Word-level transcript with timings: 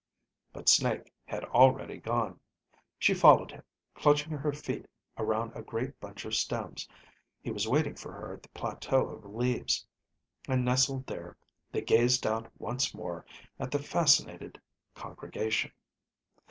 But 0.51 0.67
Snake 0.67 1.13
had 1.25 1.43
already 1.43 1.97
gone. 1.99 2.39
She 2.97 3.13
followed 3.13 3.51
him, 3.51 3.61
clutching 3.93 4.31
her 4.31 4.51
feet 4.51 4.87
around 5.15 5.51
a 5.53 5.61
great 5.61 5.99
bunch 5.99 6.25
of 6.25 6.33
stems. 6.33 6.89
He 7.39 7.51
was 7.51 7.67
waiting 7.67 7.93
for 7.93 8.11
her 8.11 8.33
at 8.33 8.41
the 8.41 8.49
plateau 8.49 9.05
of 9.09 9.23
leaves, 9.25 9.85
and 10.47 10.65
nestled 10.65 11.05
there, 11.05 11.37
they 11.71 11.81
gazed 11.81 12.25
out 12.25 12.51
once 12.59 12.95
more 12.95 13.25
at 13.59 13.69
the 13.69 13.77
fascinated 13.77 14.59
congregation. 14.95 15.71